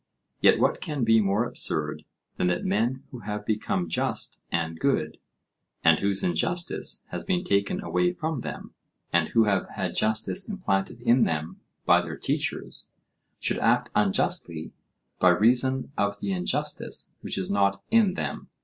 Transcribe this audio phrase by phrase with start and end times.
[0.39, 2.05] Yet what can be more absurd
[2.37, 5.19] than that men who have become just and good,
[5.83, 8.73] and whose injustice has been taken away from them,
[9.13, 12.89] and who have had justice implanted in them by their teachers,
[13.39, 14.73] should act unjustly
[15.19, 18.49] by reason of the injustice which is not in them?